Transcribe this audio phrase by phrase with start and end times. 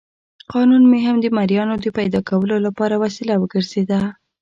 [0.53, 4.01] قانون هم د مریانو د پیدا کولو لپاره وسیله وګرځېده.